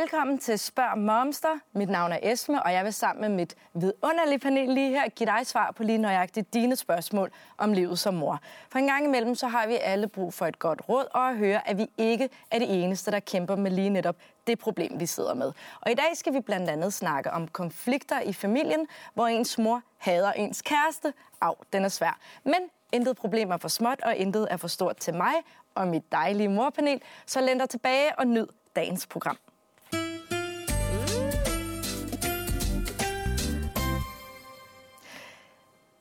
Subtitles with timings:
[0.00, 1.58] Velkommen til Spørg Momster.
[1.72, 5.26] Mit navn er Esme, og jeg vil sammen med mit vidunderlige panel lige her give
[5.26, 8.40] dig svar på lige nøjagtigt dine spørgsmål om livet som mor.
[8.70, 11.36] For en gang imellem, så har vi alle brug for et godt råd og at
[11.36, 14.16] høre, at vi ikke er det eneste, der kæmper med lige netop
[14.46, 15.52] det problem, vi sidder med.
[15.80, 19.82] Og i dag skal vi blandt andet snakke om konflikter i familien, hvor ens mor
[19.98, 21.12] hader ens kæreste.
[21.40, 22.18] Au, den er svær.
[22.44, 22.60] Men
[22.92, 25.34] intet problem er for småt, og intet er for stort til mig
[25.74, 27.02] og mit dejlige morpanel.
[27.26, 28.46] Så læn dig tilbage og nyd
[28.76, 29.36] dagens program.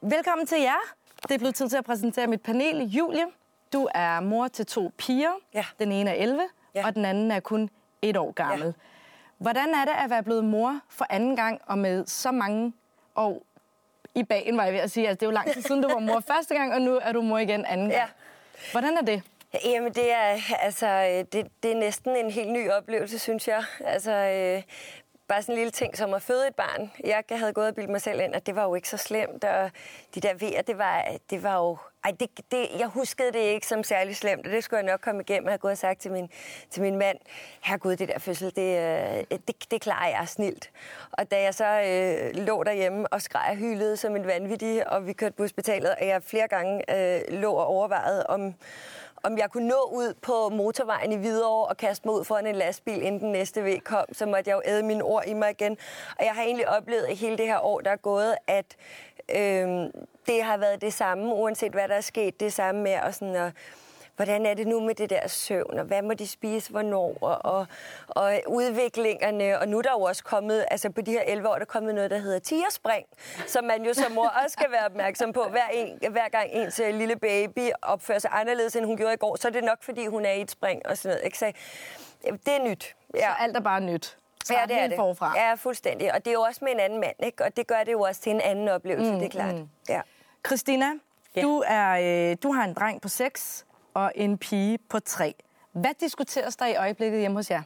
[0.10, 0.94] Velkommen til jer.
[1.24, 2.82] Det er blevet tid til at præsentere mit panel.
[2.82, 3.26] Julie,
[3.74, 5.32] du er mor til to piger.
[5.54, 5.66] Ja.
[5.80, 6.42] Den ene er 11,
[6.76, 6.86] Ja.
[6.88, 7.70] og den anden er kun
[8.02, 8.66] et år gammel.
[8.68, 8.72] Ja.
[9.38, 12.74] Hvordan er det at være blevet mor for anden gang og med så mange
[13.16, 13.42] år
[14.16, 15.08] i bagen, var jeg ved at sige.
[15.08, 17.12] Altså, det er jo lang tid siden, du var mor første gang, og nu er
[17.12, 18.02] du mor igen anden gang.
[18.02, 18.08] Ja.
[18.72, 19.22] Hvordan er det?
[19.66, 23.64] Jamen, det er, altså, øh, det, det er næsten en helt ny oplevelse, synes jeg.
[23.86, 24.64] Altså, øh,
[25.28, 26.92] bare sådan en lille ting som at føde et barn.
[27.04, 29.44] Jeg havde gået og bildt mig selv ind, at det var jo ikke så slemt,
[29.44, 29.72] og
[30.16, 31.78] de der vejer, det var, det var jo...
[32.04, 35.02] Ej, det, det, jeg huskede det ikke som særlig slemt, og det skulle jeg nok
[35.02, 35.46] komme igennem.
[35.46, 36.30] Jeg havde gået og sagt til min,
[36.70, 37.18] til min mand,
[37.62, 38.78] herregud, det der fødsel, det,
[39.32, 40.72] øh, det, det klarer jeg snilt.
[41.12, 45.08] Og da jeg så øh, lå derhjemme og skreg og hylede som en vanvittig, og
[45.08, 48.54] vi kørte på hospitalet, og jeg flere gange øh, lå og overvejede, om,
[49.24, 52.56] om jeg kunne nå ud på motorvejen i Hvidovre og kaste mig ud foran en
[52.56, 55.50] lastbil, inden den næste væg kom, så måtte jeg jo æde mine ord i mig
[55.50, 55.78] igen.
[56.20, 58.76] Og jeg har egentlig oplevet i hele det her år, der er gået, at
[59.30, 59.68] øh,
[60.28, 63.36] det har været det samme, uanset hvad der er sket, det samme med at sådan
[63.36, 63.52] at
[64.18, 67.46] hvordan er det nu med det der søvn, og hvad må de spise, hvornår, og,
[67.46, 67.68] og,
[68.08, 71.54] og udviklingerne, og nu er der jo også kommet, altså på de her 11 år,
[71.54, 73.06] der er kommet noget, der hedder tigerspring,
[73.48, 75.44] som man jo som mor også skal være opmærksom på.
[75.50, 79.18] Hver, en, hver gang ens øh, lille baby opfører sig anderledes, end hun gjorde i
[79.18, 81.26] går, så er det nok, fordi hun er i et spring og sådan noget.
[81.26, 81.38] Ikke?
[81.38, 81.46] Så,
[82.28, 82.96] øh, det er nyt.
[83.16, 83.20] Ja.
[83.20, 84.18] Så alt er bare nyt.
[84.52, 84.96] Ja, det er det.
[84.96, 85.34] forfra.
[85.40, 86.14] Ja, fuldstændig.
[86.14, 87.44] Og det er jo også med en anden mand, ikke?
[87.44, 89.56] Og det gør det jo også til en anden oplevelse, mm, det er klart.
[89.56, 89.70] Mm.
[89.90, 90.02] Ja.
[90.48, 90.86] Christina,
[91.36, 91.42] Ja.
[91.42, 91.90] du, er,
[92.32, 93.66] øh, du har en dreng på 6
[93.98, 95.34] og en pige på 3.
[95.72, 97.62] Hvad diskuteres der i øjeblikket hjemme hos jer?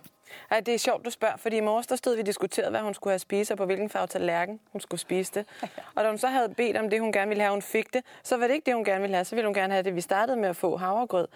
[0.51, 2.93] Ja, det er sjovt, du spørger, fordi i morges der stod vi diskuterede, hvad hun
[2.93, 5.45] skulle have spist, og på hvilken farve tallerken hun skulle spise det.
[5.95, 8.03] Og da hun så havde bedt om det, hun gerne ville have, hun fik det,
[8.23, 9.25] så var det ikke det, hun gerne ville have.
[9.25, 11.27] Så ville hun gerne have det, vi startede med at få havregrød.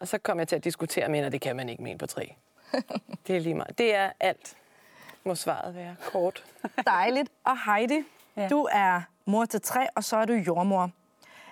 [0.00, 1.92] Og så kom jeg til at diskutere med hende, og det kan man ikke med
[1.92, 2.34] en på tre.
[3.26, 3.78] Det er lige meget.
[3.78, 4.56] Det er alt,
[5.24, 6.44] må svaret være kort.
[6.86, 7.28] Dejligt.
[7.44, 8.04] Og Heidi,
[8.36, 8.48] ja.
[8.48, 10.90] Du er mor til 3, og så er du jordmor.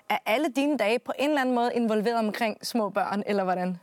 [0.09, 3.79] Er alle dine dage på en eller anden måde involveret omkring små børn, eller hvordan?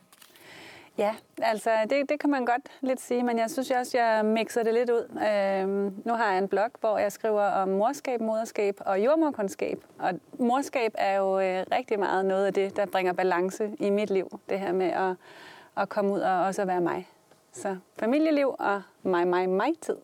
[0.98, 4.64] Ja, altså det, det kan man godt lidt sige, men jeg synes også, jeg mixer
[4.64, 5.20] det lidt ud.
[5.28, 9.84] Øhm, nu har jeg en blog, hvor jeg skriver om morskab, moderskab og jordmorkundskab.
[10.00, 14.10] Og morskab er jo øh, rigtig meget noget af det, der bringer balance i mit
[14.10, 14.40] liv.
[14.50, 15.16] Det her med at,
[15.78, 17.08] at komme ud og også at være mig.
[17.54, 19.98] Så familieliv og mig, mig, mig-tid.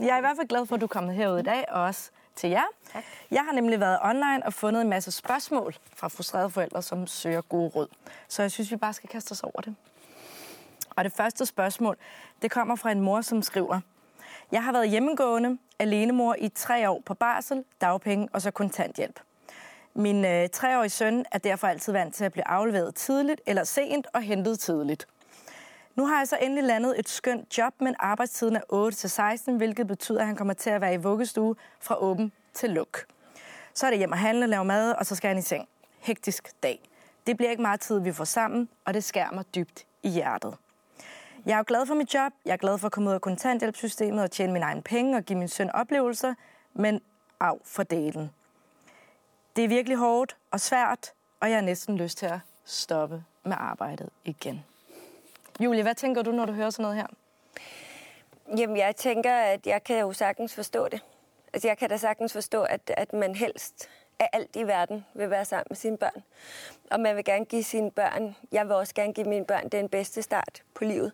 [0.00, 1.82] Jeg er i hvert fald glad for, at du er kommet herud i dag, og
[1.82, 2.64] også til jer.
[2.92, 3.04] Tak.
[3.30, 7.40] Jeg har nemlig været online og fundet en masse spørgsmål fra frustrerede forældre, som søger
[7.40, 7.88] gode råd.
[8.28, 9.74] Så jeg synes, vi bare skal kaste os over det.
[10.90, 11.96] Og det første spørgsmål,
[12.42, 13.80] det kommer fra en mor, som skriver,
[14.52, 19.20] Jeg har været hjemmegående, alenemor i tre år på barsel, dagpenge og så kontanthjælp.
[19.94, 24.06] Min øh, treårige søn er derfor altid vant til at blive afleveret tidligt eller sent
[24.14, 25.06] og hentet tidligt.
[25.98, 29.56] Nu har jeg så endelig landet et skønt job, men arbejdstiden er 8 til 16,
[29.56, 33.04] hvilket betyder, at han kommer til at være i vuggestue fra åben til luk.
[33.74, 35.68] Så er det hjem og handle, lave mad, og så skal han i seng.
[35.98, 36.88] Hektisk dag.
[37.26, 40.56] Det bliver ikke meget tid, vi får sammen, og det skærer mig dybt i hjertet.
[41.46, 43.20] Jeg er jo glad for mit job, jeg er glad for at komme ud af
[43.20, 46.34] kontanthjælpssystemet og tjene mine egne penge og give min søn oplevelser,
[46.74, 47.00] men
[47.40, 48.30] af for delen.
[49.56, 53.56] Det er virkelig hårdt og svært, og jeg har næsten lyst til at stoppe med
[53.58, 54.64] arbejdet igen.
[55.60, 57.06] Julie, hvad tænker du, når du hører sådan noget her?
[58.58, 61.00] Jamen, jeg tænker, at jeg kan jo sagtens forstå det.
[61.52, 63.88] Altså, jeg kan da sagtens forstå, at, at man helst
[64.18, 66.22] af alt i verden vil være sammen med sine børn.
[66.90, 69.88] Og man vil gerne give sine børn, jeg vil også gerne give mine børn den
[69.88, 71.12] bedste start på livet.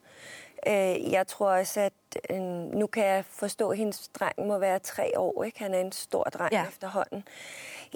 [0.67, 1.93] Øh, jeg tror også, at
[2.31, 2.41] øh,
[2.75, 5.45] nu kan jeg forstå, at hendes dreng må være tre år.
[5.45, 5.59] Ikke?
[5.59, 6.65] Han er en stor dreng Ja.
[6.69, 7.25] efterhånden.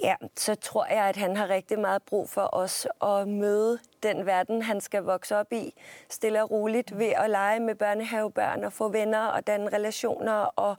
[0.03, 4.25] Ja, så tror jeg, at han har rigtig meget brug for os at møde den
[4.25, 5.73] verden, han skal vokse op i,
[6.09, 10.75] stille og roligt ved at lege med børnehavebørn og få venner og danne relationer og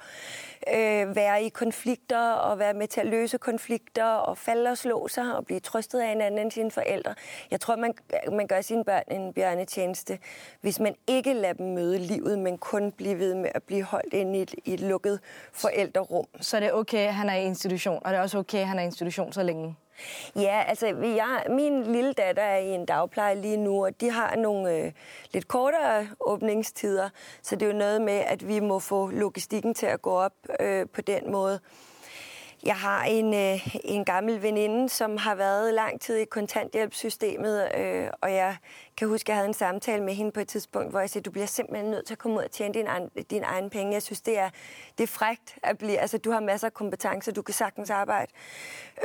[0.74, 5.08] øh, være i konflikter og være med til at løse konflikter og falde og slå
[5.08, 7.14] sig og blive trøstet af hinanden end sine forældre.
[7.50, 7.94] Jeg tror, man,
[8.32, 10.18] man gør sine børn en bjørnetjeneste,
[10.60, 14.14] hvis man ikke lader dem møde livet, men kun blive ved med at blive holdt
[14.14, 15.20] inde i et, i et lukket
[15.52, 16.26] forældrerum.
[16.40, 18.66] Så er det okay, at han er i institution, og det er også okay, at
[18.66, 19.76] han er i institution så længe.
[20.36, 24.36] Ja, altså jeg, min lille datter er i en dagpleje lige nu, og de har
[24.36, 24.92] nogle øh,
[25.32, 27.08] lidt kortere åbningstider,
[27.42, 30.32] så det er jo noget med, at vi må få logistikken til at gå op
[30.60, 31.60] øh, på den måde.
[32.64, 38.08] Jeg har en, øh, en gammel veninde, som har været lang tid i kontanthjælpssystemet, øh,
[38.20, 38.56] og jeg
[38.96, 41.22] kan huske, at jeg havde en samtale med hende på et tidspunkt, hvor jeg sagde,
[41.24, 43.92] du bliver simpelthen nødt til at komme ud og tjene din egen, din egen penge.
[43.92, 44.50] Jeg synes, det er,
[44.98, 48.32] det er frægt at blive, altså du har masser af kompetencer, du kan sagtens arbejde.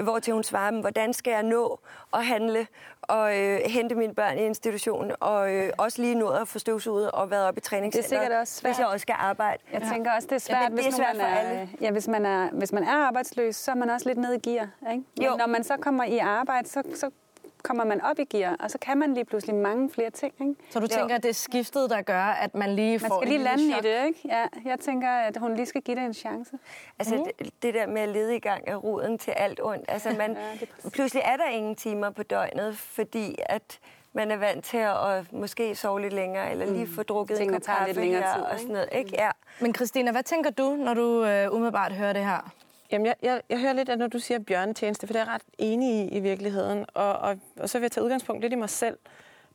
[0.03, 1.79] Hvor til hun svarer, hvordan skal jeg nå
[2.13, 2.67] at handle
[3.01, 7.11] og øh, hente mine børn i institutionen, og øh, også lige nå at få støvsuget
[7.11, 8.09] og været op i træningscenter.
[8.09, 8.71] Det er sikkert også svært.
[8.73, 9.63] Hvis jeg også skal arbejde.
[9.73, 9.89] Jeg ja.
[9.93, 11.69] tænker også, det er svært, ja, det er hvis, svært man for er, alle.
[11.81, 14.39] Ja, hvis man er, hvis man er arbejdsløs, så er man også lidt nede i
[14.39, 14.69] gear.
[14.91, 15.03] Ikke?
[15.17, 15.35] Men Jo.
[15.37, 17.09] når man så kommer i arbejde, så, så
[17.65, 20.33] kommer man op i gear, og så kan man lige pludselig mange flere ting.
[20.41, 20.55] Ikke?
[20.69, 23.27] Så du tænker, at det er skiftet, der gør, at man lige Man får skal
[23.27, 23.85] et lige lande chok?
[23.85, 24.19] i det, ikke?
[24.25, 26.51] Ja, jeg tænker, at hun lige skal give det en chance.
[26.99, 27.23] Altså mm.
[27.39, 29.85] det, det der med at lede i gang er roden til alt ondt.
[29.87, 33.79] Altså man, Ja, er pludselig er der ingen timer på døgnet, fordi at
[34.13, 37.37] man er vant til at, at måske sove lidt længere, eller lige få drukket en
[37.37, 38.61] Tingene kop kaffe lidt længere her tid, og ikke?
[38.61, 38.89] sådan noget.
[38.91, 39.11] Ikke?
[39.13, 39.29] Ja.
[39.59, 42.51] Men Christina, hvad tænker du, når du øh, umiddelbart hører det her?
[42.91, 45.33] Jamen, jeg, jeg, jeg hører lidt, at når du siger bjørnetjeneste, for det er jeg
[45.33, 46.85] ret enig i i virkeligheden.
[46.93, 48.97] Og, og, og så vil jeg tage udgangspunkt lidt i mig selv.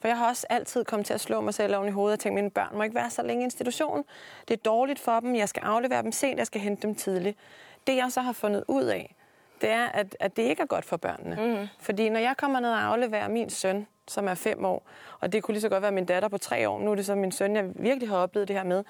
[0.00, 2.20] For jeg har også altid kommet til at slå mig selv oven i hovedet og
[2.20, 4.04] tænke, mine børn må ikke være så længe i institution.
[4.48, 7.38] Det er dårligt for dem, jeg skal aflevere dem sent, jeg skal hente dem tidligt.
[7.86, 9.14] Det jeg så har fundet ud af,
[9.60, 11.56] det er, at, at det ikke er godt for børnene.
[11.60, 11.68] Mm.
[11.78, 14.86] Fordi når jeg kommer ned og afleverer min søn, som er fem år,
[15.20, 17.06] og det kunne lige så godt være min datter på tre år, nu er det
[17.06, 18.84] så min søn, jeg virkelig har oplevet det her med,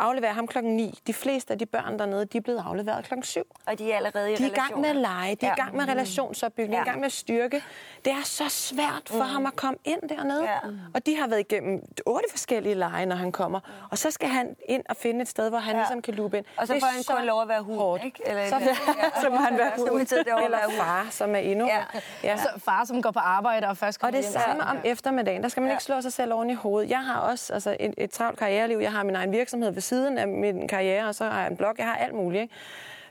[0.00, 0.98] afleverer ham klokken 9.
[1.06, 3.42] De fleste af de børn dernede, de er blevet afleveret klokken 7.
[3.66, 5.54] Og de er allerede i De er i gang med at lege, de er i
[5.58, 5.64] Ja.
[5.64, 6.82] gang med relationsopbygning, Ja.
[6.82, 7.62] i gang med at styrke.
[8.04, 10.42] Det er så svært for ham at komme ind dernede.
[10.44, 10.58] Ja.
[10.94, 13.60] Og de har været igennem otte forskellige lege, når han kommer.
[13.90, 15.80] Og så skal han ind og finde et sted, hvor han Ja.
[15.80, 16.44] ligesom kan lupe ind.
[16.56, 18.04] Og så får han kun lov at være hund, hårdt.
[18.04, 18.20] ikke?
[18.26, 18.74] Eller, Så, eller,
[19.22, 20.76] så må han være og Eller hund.
[20.76, 21.66] far, som er endnu.
[21.66, 21.82] Ja.
[22.24, 22.36] Ja.
[22.36, 24.32] Så far, som går på arbejde og først Og kommer det hjem.
[24.58, 25.42] Samme om eftermiddagen.
[25.42, 26.90] Der skal man ikke slå sig selv oven i hovedet.
[26.90, 28.78] Jeg har også altså, et, et travlt karriereliv.
[28.78, 31.56] Jeg har min egen virksomhed ved siden af min karriere, og så har jeg en
[31.56, 31.74] blog.
[31.78, 32.42] Jeg har alt muligt.
[32.42, 32.54] Ikke?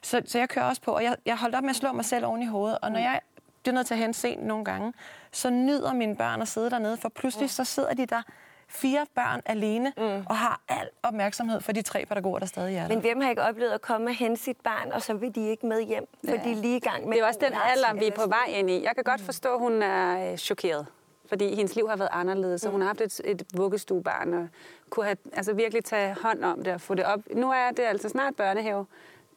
[0.01, 2.05] Så, så jeg kører også på, og jeg, jeg holdt op med at slå mig
[2.05, 2.77] selv oven i hovedet.
[2.81, 3.19] Og når jeg
[3.63, 4.93] bliver nødt til at hente sent nogle gange,
[5.31, 8.21] så nyder mine børn at sidde dernede, for pludselig så sidder de der
[8.67, 10.03] fire børn alene mm.
[10.03, 12.87] og har al opmærksomhed for de tre pædagoger, der stadig er der.
[12.87, 15.47] Men hvem har ikke oplevet at komme og hente sit barn, og så vil de
[15.47, 17.17] ikke med hjem, for de er lige i gang med...
[17.17, 18.83] Det er også den en alder, vi er på vej ind i.
[18.83, 20.85] Jeg kan godt forstå, at hun er øh, chokeret.
[21.31, 24.47] Fordi hendes liv har været anderledes, så hun har haft et, et vuggestuebarn og
[24.89, 27.19] kunne have, altså virkelig tage hånd om det og få det op.
[27.35, 28.85] Nu er det altså snart børnehave.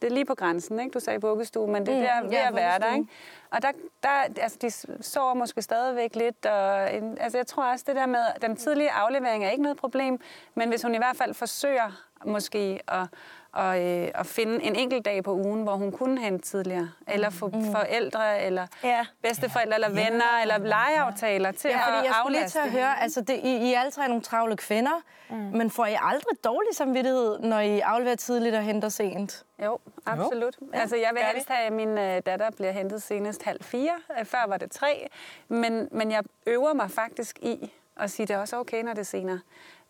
[0.01, 0.91] Det er lige på grænsen, ikke?
[0.91, 3.07] Du sagde vuggestue, men det er der ved ja, at være der, ikke?
[3.51, 3.71] Og der,
[4.03, 4.09] der,
[4.41, 4.71] altså, de
[5.03, 8.91] sover måske stadigvæk lidt, og en, altså, jeg tror også, det der med, den tidlige
[8.91, 10.19] aflevering er ikke noget problem,
[10.55, 13.07] men hvis hun i hvert fald forsøger måske at,
[13.51, 17.29] og, øh, at finde en enkelt dag på ugen, hvor hun kunne hente tidligere, eller
[17.29, 19.05] få forældre, eller Ja.
[19.21, 23.01] bedsteforældre, eller venner, eller legeaftaler til Ja, fordi at jeg skulle lige til at høre,
[23.01, 25.35] altså det, I, I er alle tre nogle travle kvinder, mm.
[25.35, 29.43] men får I aldrig dårlig samvittighed, når I afleverer tidligt og henter sent?
[29.63, 30.55] Jo, absolut.
[30.61, 30.67] Jo.
[30.73, 33.93] Altså, jeg vil gør helst have, at min øh, datter bliver hentet senest halv fire.
[34.19, 35.07] Øh, Før var det tre.
[35.47, 38.93] Men, men jeg øver mig faktisk i at sige, at det er også okay, når
[38.93, 39.39] det er senere.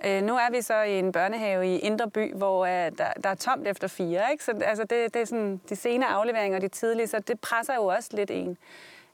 [0.06, 3.30] Øh, nu er vi så i en børnehave i Indre By, hvor øh, der, der
[3.30, 4.32] er tomt efter fire.
[4.32, 4.44] Ikke?
[4.44, 7.76] Så altså, det, det er sådan de sene afleveringer og de tidlige, så det presser
[7.76, 8.58] jo også lidt en.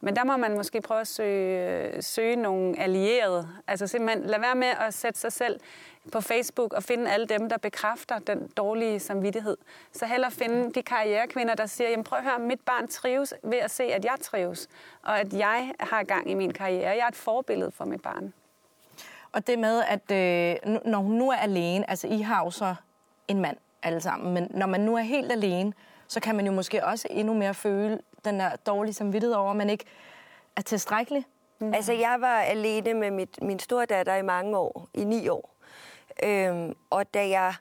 [0.04, 3.48] Men der må man måske prøve at søge, øh, søge nogle allierede.
[3.68, 5.60] Altså simpelthen lad være med at sætte sig selv
[6.12, 9.58] på Facebook og finde alle dem, der bekræfter den dårlige samvittighed.
[9.92, 13.58] Så heller finde de karrierekvinder, der siger, jamen prøv at høre, mit barn trives ved
[13.58, 14.68] at se, at jeg trives,
[15.04, 16.90] og at jeg har gang i min karriere.
[16.90, 18.34] Jeg er et forbillede for mit barn.
[19.34, 22.76] Og det med, at øh, når hun nu er alene, altså I har jo så
[23.28, 25.74] en mand alle sammen, men når man nu er helt alene,
[26.08, 29.58] så kan man jo måske også endnu mere føle den der dårlige samvittighed over, at
[29.58, 29.86] man ikke
[30.56, 31.26] er tilstrækkelig.
[31.60, 31.74] Mm.
[31.74, 35.56] Altså, jeg var alene med mit, min store datter i mange år, i ni år.
[36.24, 37.54] Øhm, og da jeg...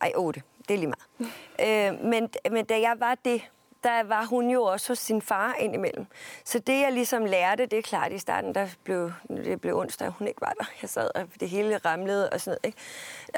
[0.00, 0.42] Ej, otte.
[0.68, 1.32] Det er lige meget.
[1.98, 3.42] øh, men, men da jeg var det,
[3.86, 6.06] der var hun jo også hos sin far indimellem.
[6.44, 10.08] Så det, jeg ligesom lærte, det er klart i starten, der blev, det blev onsdag,
[10.08, 10.64] hun ikke var der.
[10.82, 12.66] Jeg sad, og det hele ramlede og sådan noget.
[12.66, 12.78] Ikke?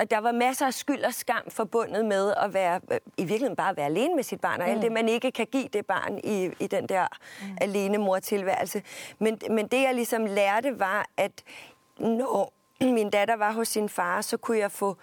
[0.00, 2.81] Og der var masser af skyld og skam forbundet med at være,
[3.17, 5.47] i virkeligheden bare at være alene med sit barn, og alt det, man ikke kan
[5.47, 7.07] give det barn i, i den der
[7.43, 7.57] mm.
[7.61, 8.83] alene mor-tilværelse.
[9.19, 11.33] Men, men det, jeg ligesom lærte, var, at
[11.99, 14.97] når min datter var hos sin far, så kunne jeg få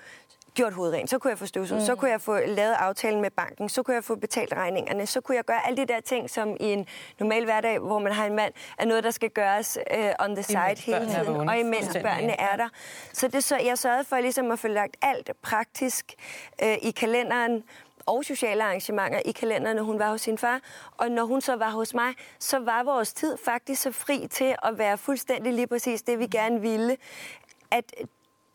[0.56, 1.86] gjort hovedrent, så kunne jeg få støvsuget, mm.
[1.86, 5.22] så kunne jeg få lavet aftalen med banken, så kunne jeg få betalt regningerne, så
[5.22, 6.86] kunne jeg gøre alle de der ting, som i en
[7.20, 10.44] normal hverdag, hvor man har en mand, er noget, der skal gøres uh, on the
[10.44, 11.52] side hele børnene er tiden, vågne.
[11.52, 12.70] og imens børnene er der.
[13.14, 16.14] Så det så, jeg sørgede for ligesom at få lagt alt praktisk
[16.64, 17.64] uh, i kalenderen,
[18.06, 20.62] og sociale arrangementer i kalenderen, når hun var hos sin far.
[20.98, 24.56] Og når hun så var hos mig, så var vores tid faktisk så fri til
[24.64, 26.98] at være fuldstændig lige præcis det, vi gerne ville.
[27.72, 27.94] At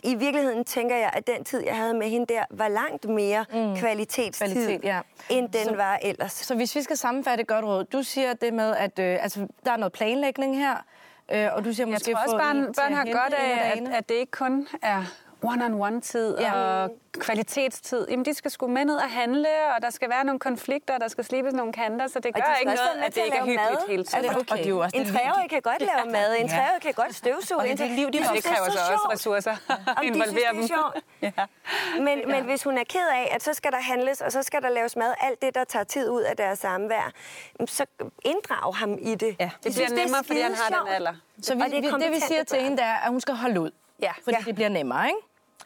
[0.05, 3.45] i virkeligheden tænker jeg, at den tid, jeg havde med hende der, var langt mere
[3.53, 3.77] mm.
[3.77, 5.01] kvalitetstid, Kvalitet, ja.
[5.31, 6.33] end den Så- var ellers.
[6.33, 9.73] Så hvis vi skal sammenfatte godt råd, du siger det med, at øh, altså, der
[9.73, 10.85] er noget planlægning her,
[11.33, 13.73] øh, og du siger Jeg måske tror også, få børn, børn at har godt af,
[13.77, 15.05] at, at det ikke kun er
[15.43, 16.53] one-on-one-tid Ja.
[16.55, 18.07] og kvalitetstid.
[18.11, 21.09] Jamen, de skal sgu med ned og handle, og der skal være nogle konflikter, der
[21.09, 23.45] skal slibes nogle kanter, så det de gør skal ikke noget, at det ikke er
[23.45, 23.89] hyggeligt mad.
[23.89, 24.25] hele tiden.
[24.25, 24.51] Er det okay?
[24.53, 26.53] Og det er jo også En treårig kan godt lave mad, en Ja.
[26.57, 27.59] treårig kan godt støvsuge.
[27.61, 30.35] Og det er det liv, de Det kræver er så også ressourcer at de involvere
[30.35, 30.67] det er dem.
[30.69, 30.97] sjovt.
[32.07, 34.63] Men, men hvis hun er ked af, at så skal der handles, og så skal
[34.63, 37.13] der laves mad, alt det, der tager tid ud af deres samvær,
[37.67, 37.85] så
[38.25, 39.37] inddrag ham i det.
[39.41, 41.13] Ja, det bliver nemmere, fordi han har den alder.
[41.43, 43.71] Så vi, det vi, det, vi siger til hende, er, at hun skal holde ud.
[44.03, 44.13] Ja.
[44.25, 44.45] Fordi Ja.
[44.47, 45.19] det bliver nemmere, ikke?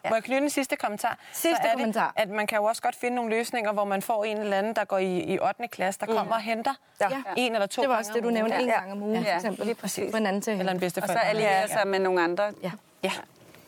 [0.09, 1.19] Må jeg knytte en sidste kommentar?
[1.33, 2.13] Sidste så er kommentar.
[2.17, 4.57] Det, at man kan jo også godt finde nogle løsninger, hvor man får en eller
[4.59, 5.69] anden, der går i, i 8.
[5.69, 7.09] klasse, der kommer og henter Ja.
[7.37, 8.79] en eller to Det var også det, du nævnte en Ja.
[8.79, 9.65] gang om ugen, for Ja, eksempel.
[9.67, 10.11] lige præcis.
[10.11, 12.45] På en anden til Eller en Og bedste så alliere sig med nogle andre.
[12.63, 12.71] Ja,
[13.05, 13.11] Ja.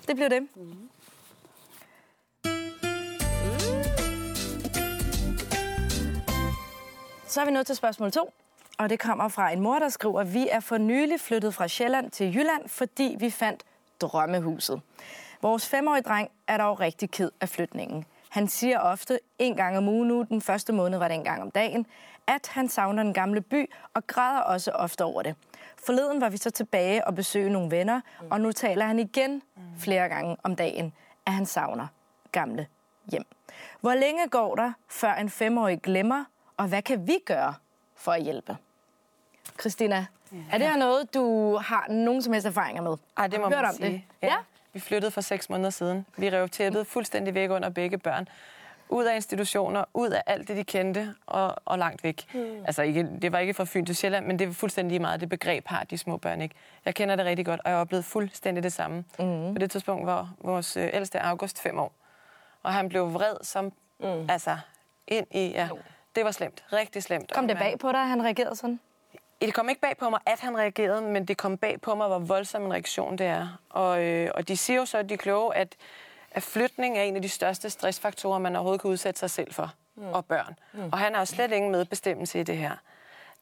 [0.09, 0.49] det bliver det.
[7.29, 8.33] Så er vi nået til spørgsmål 2,
[8.79, 12.11] og det kommer fra en mor, der skriver, vi er for nylig flyttet fra Sjælland
[12.11, 13.63] til Jylland, fordi vi fandt
[14.01, 14.81] drømmehuset.
[15.43, 18.05] Vores femårige dreng er dog rigtig ked af flytningen.
[18.29, 21.43] Han siger ofte en gang om ugen nu, den første måned var det en gang
[21.43, 21.87] om dagen,
[22.27, 25.35] at han savner den gamle by og græder også ofte over det.
[25.87, 28.01] Forleden var vi så tilbage og besøge nogle venner,
[28.31, 29.43] og nu taler han igen
[29.79, 30.93] flere gange om dagen,
[31.27, 31.87] at han savner
[32.33, 32.67] gamle
[33.11, 33.25] hjem.
[33.81, 36.25] Hvor længe går der, før en femårig glemmer,
[36.57, 37.55] og hvad kan vi gøre
[37.95, 38.57] for at hjælpe?
[39.61, 40.07] Christina,
[40.53, 42.97] er det her noget, du har nogen som helst erfaringer med?
[43.17, 43.91] Ej, det må man sige.
[43.91, 44.03] det?
[44.23, 44.35] Ja.
[44.77, 46.07] Vi flyttede for seks måneder siden.
[46.17, 48.29] Vi rev tæppet fuldstændig væk under begge børn.
[48.89, 52.35] Ud af institutioner, ud af alt det, de kendte, og, og langt væk.
[52.35, 52.65] Mm.
[52.67, 55.29] Altså, ikke, det var ikke fra Fyn til Sjælland, men det var fuldstændig meget det
[55.29, 56.55] begreb har de små børn ikke.
[56.85, 59.05] Jeg kender det rigtig godt, og jeg har oplevet fuldstændig det samme.
[59.19, 59.55] Mm.
[59.55, 61.93] På det tidspunkt var vores øh, ældste August fem år.
[62.63, 64.27] Og han blev vred som, mm.
[64.31, 64.57] altså,
[65.07, 65.69] ind i, ja.
[66.17, 66.65] Det var slemt.
[66.73, 67.33] Rigtig slemt.
[67.33, 68.81] Kom det bag på dig, at han reagerede sådan?
[69.41, 72.07] Det kom ikke bag på mig, at han reagerede, men det kom bag på mig,
[72.07, 73.61] hvor voldsom en reaktion det er.
[73.71, 75.77] Og, øh, og de siger jo så, at de er kloge, at,
[76.31, 79.75] at flytning er en af de største stressfaktorer, man overhovedet kan udsætte sig selv for,
[79.95, 80.09] mm.
[80.09, 80.59] og børn.
[80.73, 80.89] Mm.
[80.93, 82.73] Og han har jo slet ingen medbestemmelse i det her.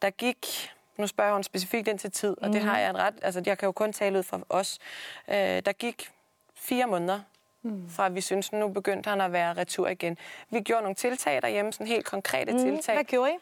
[0.01, 3.13] Der gik, nu spørger hun specifikt ind til tid, og det har jeg en ret,
[3.21, 4.79] altså jeg kan jo kun tale ud fra os.
[5.27, 6.11] Øh, der gik
[6.55, 7.19] fire måneder,
[7.61, 7.89] mm.
[7.89, 10.17] fra vi synes, nu begyndte han at være retur igen.
[10.49, 12.59] Vi gjorde nogle tiltag derhjemme, sådan helt konkrete mm.
[12.59, 12.95] tiltag.
[12.95, 13.35] Hvad gjorde I?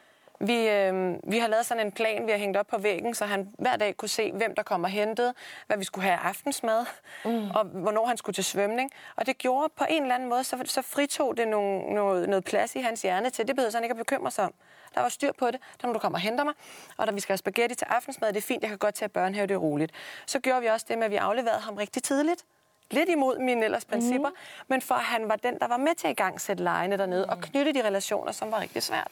[0.47, 3.25] Vi, øh, vi har lavet sådan en plan, vi har hængt op på væggen, så
[3.25, 5.33] han hver dag kunne se, hvem der kom og hentede,
[5.67, 6.85] hvad vi skulle have af aftensmad,
[7.25, 7.49] mm.
[7.49, 8.91] og hvornår han skulle til svømning.
[9.15, 12.43] Og det gjorde på en eller anden måde, så, så fritog det nogle, noget, noget
[12.43, 13.47] plads i hans hjerne til.
[13.47, 14.53] Det behøver han ikke at bekymre sig om.
[14.95, 16.53] Der var styr på det, der når du kommer og henter mig,
[16.97, 19.09] og da vi skal have spaghetti til aftensmad, det er fint, jeg kan godt tage
[19.09, 19.91] børnehave, det er roligt.
[20.25, 22.45] Så gjorde vi også det med, at vi afleverede ham rigtig tidligt.
[22.91, 24.35] Lidt imod mine ellers principper, mm.
[24.67, 26.97] men for at han var den, der var med til at i gang sætte lejene
[26.97, 27.31] dernede, mm.
[27.31, 29.11] og knytte de relationer, som var rigtig svært.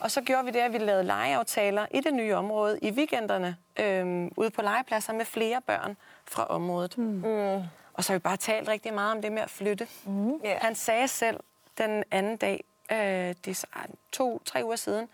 [0.00, 3.56] Og så gjorde vi det, at vi lavede legeaftaler i det nye område i weekenderne
[3.80, 6.98] øhm, ude på legepladser med flere børn fra området.
[6.98, 7.24] Mm.
[7.94, 9.88] Og så har vi bare talt rigtig meget om det med at flytte.
[10.04, 10.36] Mm.
[10.36, 10.58] Ja.
[10.60, 11.40] Han sagde selv
[11.78, 12.98] den anden dag, øh,
[13.44, 15.08] det er to-tre uger siden,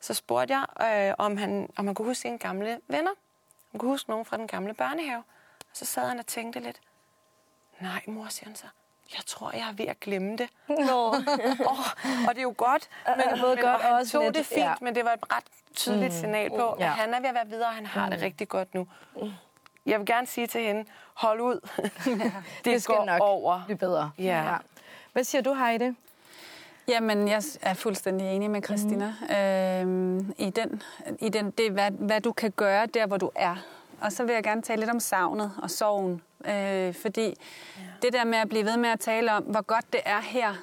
[0.00, 3.10] så spurgte jeg, øh, om, han, om han kunne huske sine gamle venner.
[3.70, 5.22] Han kunne huske nogen fra den gamle børnehave.
[5.60, 6.80] Og så sad han og tænkte lidt.
[7.80, 8.66] Nej, mor, siger han så.
[9.16, 10.48] Jeg tror, jeg er ved at glemme det.
[10.68, 11.06] Nå.
[11.08, 11.78] oh,
[12.28, 14.58] og det er jo godt, men, både men godt og han tog lidt- det fint,
[14.60, 14.74] ja.
[14.80, 15.44] men det var et ret
[15.76, 16.18] tydeligt mm.
[16.20, 16.86] signal på, at Ja.
[16.90, 18.10] han er ved at være videre, og han har mm.
[18.10, 18.88] det rigtig godt nu.
[19.86, 21.60] Jeg vil gerne sige til hende, hold ud.
[22.04, 22.32] det,
[22.64, 23.62] Det skal går nok over.
[23.64, 24.10] blive bedre.
[24.18, 24.56] Ja.
[25.12, 25.90] Hvad siger du, Heidi?
[26.88, 29.14] Jamen, jeg er fuldstændig enig med Christina.
[29.28, 29.34] Mm.
[29.36, 30.82] Øhm, I den,
[31.20, 33.56] i den det, hvad, hvad du kan gøre der, hvor du er.
[34.00, 36.22] Og så vil jeg gerne tale lidt om savnet og sorgen.
[36.48, 37.82] Øh, fordi ja.
[38.02, 40.54] det der med at blive ved med at tale om, hvor godt det er her,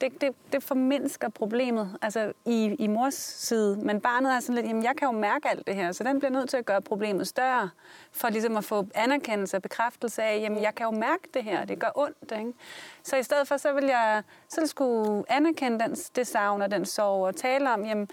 [0.00, 3.76] det, det, det formindsker problemet altså i, i mors side.
[3.76, 6.18] Men barnet er sådan lidt, jamen jeg kan jo mærke alt det her, så den
[6.18, 7.70] bliver nødt til at gøre problemet større,
[8.12, 11.64] for ligesom at få anerkendelse og bekræftelse af, jamen jeg kan jo mærke det her,
[11.64, 12.32] det gør ondt.
[12.38, 12.52] Ikke?
[13.02, 16.86] Så i stedet for, så vil jeg så skulle anerkende den, det savn og den
[16.86, 18.08] sorg, og tale om, jamen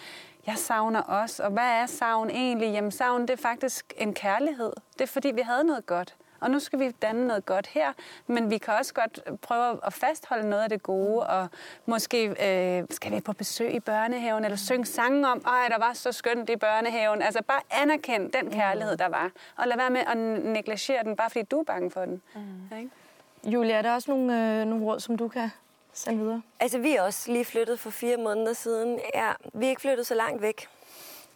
[0.47, 2.73] jeg savner os, og hvad er savn egentlig?
[2.73, 4.71] Jamen savn, det er faktisk en kærlighed.
[4.93, 6.15] Det er fordi, vi havde noget godt.
[6.39, 7.93] Og nu skal vi danne noget godt her,
[8.27, 11.47] men vi kan også godt prøve at fastholde noget af det gode, og
[11.85, 15.93] måske øh, skal vi på besøg i børnehaven, eller synge sange om, ej, der var
[15.93, 17.21] så skønt i børnehaven.
[17.21, 21.29] Altså bare anerkend den kærlighed, der var, og lad være med at negligere den, bare
[21.29, 22.21] fordi du er bange for den.
[22.35, 22.77] Mm.
[22.77, 22.89] Ikke?
[23.43, 25.49] Julia, er der også nogle, øh, nogle råd, som du kan
[25.95, 26.41] Send videre.
[26.59, 28.99] Altså, vi er også lige flyttet for fire måneder siden.
[29.13, 30.67] Ja, vi er ikke flyttet så langt væk.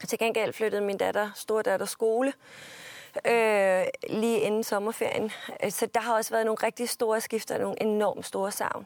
[0.08, 2.34] Til gengæld flyttede min datter, store datter, skole
[3.26, 5.32] øh, lige inden sommerferien.
[5.70, 8.86] Så der har også været nogle rigtig store skifter, nogle enormt store savn.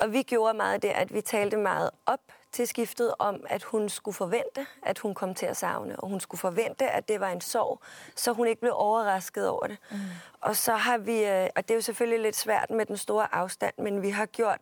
[0.00, 2.20] Og vi gjorde meget det, at vi talte meget op
[2.52, 6.20] til skiftet om, at hun skulle forvente, at hun kom til at savne, og hun
[6.20, 7.80] skulle forvente, at det var en sorg,
[8.16, 9.76] så hun ikke blev overrasket over det.
[9.90, 9.98] Mm.
[10.40, 13.34] Og så har vi, øh, og det er jo selvfølgelig lidt svært med den store
[13.34, 14.60] afstand, men vi har gjort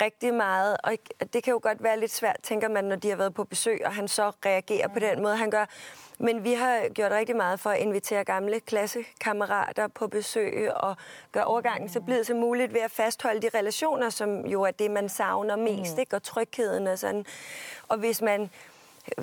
[0.00, 0.92] rigtig meget, og
[1.32, 3.80] det kan jo godt være lidt svært, tænker man, når de har været på besøg,
[3.84, 4.94] og han så reagerer mm.
[4.94, 5.64] på den måde, han gør.
[6.18, 10.96] Men vi har gjort rigtig meget for at invitere gamle klassekammerater på besøg og
[11.32, 14.90] gøre overgangen så blid som muligt ved at fastholde de relationer, som jo er det,
[14.90, 16.00] man savner mest, mm.
[16.00, 16.16] ikke?
[16.16, 17.26] og trygheden og sådan.
[17.88, 18.50] Og hvis man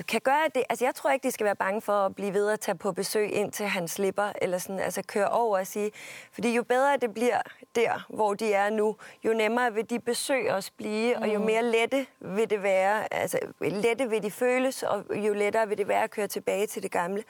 [0.07, 0.63] kan gøre det.
[0.69, 2.91] Altså, jeg tror ikke, de skal være bange for at blive ved at tage på
[2.91, 5.91] besøg, indtil han slipper, eller sådan, altså køre over og sige,
[6.31, 7.41] fordi jo bedre det bliver
[7.75, 11.21] der, hvor de er nu, jo nemmere vil de besøg også blive, mm.
[11.21, 11.45] og jo mm.
[11.45, 15.87] mere lette vil det være, altså lette vil de føles, og jo lettere vil det
[15.87, 17.23] være at køre tilbage til det gamle.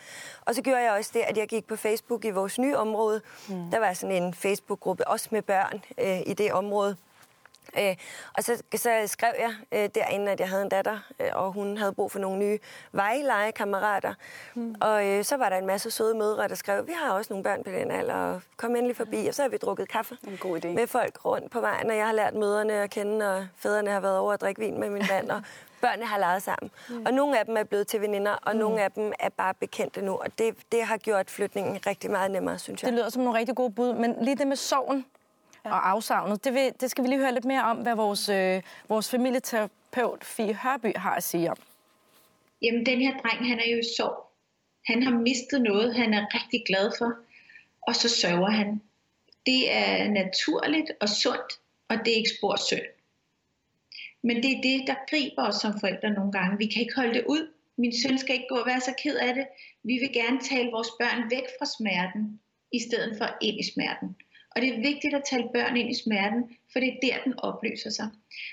[0.45, 3.21] Og så gjorde jeg også det, at jeg gik på Facebook i vores nye område.
[3.49, 3.71] Mm.
[3.71, 6.97] Der var sådan en Facebook-gruppe, også med børn øh, i det område,
[7.79, 7.95] Øh,
[8.33, 11.77] og så, så skrev jeg øh, derinde, at jeg havde en datter, øh, og hun
[11.77, 12.59] havde brug for nogle nye
[12.91, 14.13] vejlegekammerater.
[14.55, 14.75] Mm.
[14.81, 17.43] Og øh, så var der en masse søde mødre, der skrev, vi har også nogle
[17.43, 19.25] børn på den alder, og kom endelig forbi.
[19.27, 20.67] Og så har vi drukket kaffe en god idé.
[20.67, 23.99] med folk rundt på vejen, og jeg har lært møderne at kende, og fædrene har
[23.99, 25.41] været over at drikke vin med min mand, og
[25.81, 26.71] børnene har leget sammen.
[26.89, 27.05] Mm.
[27.05, 28.59] Og nogle af dem er blevet til veninder, og mm.
[28.59, 30.11] nogle af dem er bare bekendte nu.
[30.11, 32.91] Og det, det har gjort flytningen rigtig meget nemmere, synes jeg.
[32.91, 35.05] Det lyder som nogle rigtig gode bud, men lige det med sorgen,
[35.65, 35.71] ja.
[35.71, 36.43] og afsavnet.
[36.43, 40.23] Det, vil, det skal vi lige høre lidt mere om, hvad vores, øh, vores familieterapeut
[40.23, 41.57] Fie Hørby har at sige om.
[42.61, 44.27] Jamen, den her dreng, han er jo i sorg.
[44.85, 47.13] Han har mistet noget, han er rigtig glad for,
[47.81, 48.81] og så sørger han.
[49.45, 51.51] Det er naturligt og sundt,
[51.89, 52.87] og det er ikke spor synd.
[54.23, 56.57] Men det er det, der griber os som forældre nogle gange.
[56.57, 57.53] Vi kan ikke holde det ud.
[57.77, 59.47] Min søn skal ikke gå og være så ked af det.
[59.83, 62.39] Vi vil gerne tale vores børn væk fra smerten,
[62.71, 64.15] i stedet for ind i smerten.
[64.57, 67.39] Og det er vigtigt at tale børn ind i smerten, for det er der, den
[67.39, 68.09] opløser sig.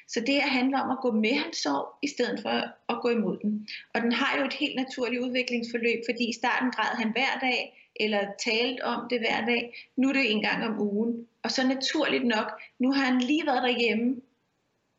[0.09, 2.51] Så det her handler om at gå med hans sorg, i stedet for
[2.93, 3.69] at gå imod den.
[3.95, 7.91] Og den har jo et helt naturligt udviklingsforløb, fordi i starten græd han hver dag,
[8.01, 9.91] eller talte om det hver dag.
[9.97, 11.27] Nu er det en gang om ugen.
[11.45, 14.17] Og så naturligt nok, nu har han lige været derhjemme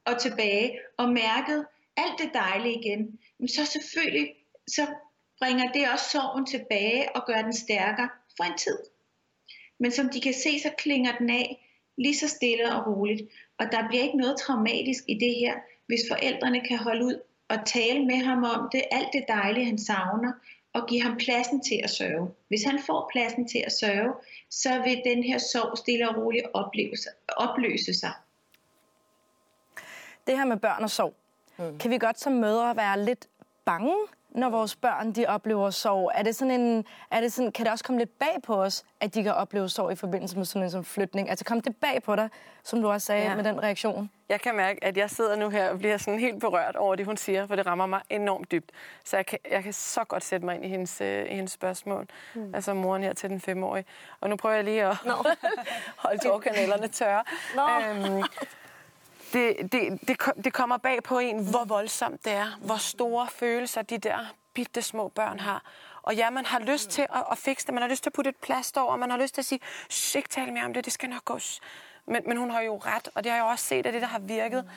[0.06, 1.66] og tilbage, og mærket
[1.98, 3.20] alt det dejlige igen.
[3.40, 4.28] Men så selvfølgelig,
[4.68, 4.88] så
[5.40, 8.95] bringer det også sorgen tilbage og gør den stærkere for en tid.
[9.80, 13.22] Men som de kan se, så klinger den af lige så stille og roligt.
[13.60, 15.54] Og der bliver ikke noget traumatisk i det her,
[15.88, 19.78] hvis forældrene kan holde ud og tale med ham om det, alt det dejlige, han
[19.78, 20.32] savner,
[20.74, 22.30] og give ham pladsen til at sørge.
[22.48, 24.14] Hvis han får pladsen til at sørge,
[24.50, 26.46] så vil den her sorg stille og roligt
[27.38, 28.12] opløse sig.
[30.28, 31.14] Det her med børn og sorg,
[31.58, 31.78] mm.
[31.80, 33.28] kan vi godt som mødre være lidt
[33.66, 33.96] bange
[34.36, 36.12] når vores børn de oplever sorg?
[36.16, 38.84] Er det sådan en, er det sådan, kan det også komme lidt bag på os,
[39.00, 41.30] at de kan opleve sorg i forbindelse med sådan en som flytning?
[41.30, 42.30] Altså kom det bag på dig,
[42.64, 43.36] som du også sagde ja.
[43.36, 44.10] med den reaktion?
[44.30, 47.06] Jeg kan mærke, at jeg sidder nu her og bliver sådan helt berørt over det,
[47.06, 48.72] hun siger, for det rammer mig enormt dybt.
[49.04, 51.52] Så jeg kan, jeg kan så godt sætte mig ind i hendes, øh, i hendes
[51.52, 52.08] spørgsmål.
[52.34, 52.56] Mm.
[52.56, 53.86] Altså moren her til den femårige.
[54.22, 55.14] Og nu prøver jeg lige at no.
[56.04, 57.24] holde tårkanalerne tørre.
[57.56, 57.80] No.
[57.80, 58.24] Øhm,
[59.34, 63.82] det, det, det, det kommer bag på en, hvor voldsomt det er, hvor store følelser
[63.82, 65.64] de der bitte små børn har.
[66.02, 68.14] Og ja, man har lyst til at, at fikse det, man har lyst til at
[68.14, 69.60] putte et plaster over, man har lyst til at sige,
[70.16, 71.40] ikke tale mere om det, det skal nok gå.
[72.06, 74.08] Men, men hun har jo ret, og det har jeg også set, at det, der
[74.08, 74.70] har virket.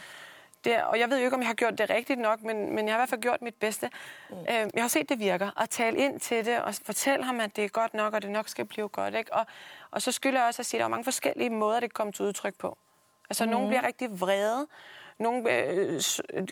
[0.65, 2.87] Det, og jeg ved jo ikke, om jeg har gjort det rigtigt nok, men, men
[2.87, 3.91] jeg har i hvert fald gjort mit bedste.
[4.31, 4.37] Mm.
[4.41, 5.61] Øh, jeg har set, det virker.
[5.61, 8.31] At tale ind til det, og fortælle ham, at det er godt nok, og det
[8.31, 9.15] nok skal blive godt.
[9.15, 9.33] Ikke?
[9.33, 9.47] Og,
[9.91, 12.13] og så skylder jeg også at sige, at der er mange forskellige måder, det kommer
[12.13, 12.79] til udtryk på.
[13.31, 13.51] Altså, mm.
[13.51, 14.67] nogle bliver rigtig vrede,
[15.19, 16.01] nogle øh,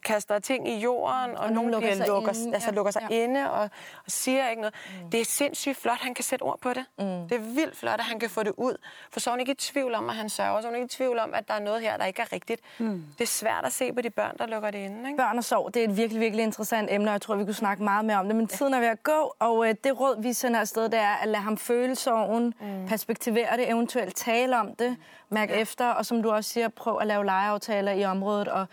[0.05, 3.25] kaster ting i jorden, og, og nogle lukker sig, lukker, inde, altså, lukker sig ja.
[3.25, 3.63] inde og,
[4.05, 4.75] og siger ikke noget.
[5.03, 5.11] Mm.
[5.11, 6.85] Det er sindssygt flot, han kan sætte ord på det.
[6.99, 7.29] Mm.
[7.29, 8.77] Det er vildt flot, at han kan få det ud.
[9.11, 10.61] For så er hun ikke i tvivl om, at han sørger.
[10.61, 12.33] Så er hun ikke i tvivl om, at der er noget her, der ikke er
[12.33, 12.61] rigtigt.
[12.79, 13.05] Mm.
[13.19, 15.09] Det er svært at se på de børn, der lukker det inde.
[15.11, 15.17] Ikke?
[15.17, 17.55] Børn og sorg, det er et virkelig, virkelig interessant emne, og jeg tror, vi kunne
[17.55, 18.37] snakke meget mere om det.
[18.37, 21.15] Men tiden er ved at gå, og øh, det råd, vi sender afsted, det er
[21.15, 22.89] at lade ham føle sorgen, mm.
[22.89, 24.97] perspektivere det, eventuelt tale om det,
[25.29, 25.61] mærke ja.
[25.61, 28.67] efter, og som du også siger, prøv at lave legeaftaler i området, og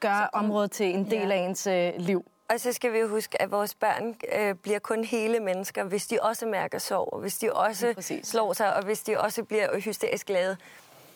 [0.00, 1.34] gøre området til en del ja.
[1.34, 2.24] af ens øh, liv.
[2.48, 6.06] Og så skal vi jo huske, at vores børn øh, bliver kun hele mennesker, hvis
[6.06, 10.26] de også mærker sorg, hvis de også slår sig, og hvis de også bliver hysterisk
[10.26, 10.56] glade.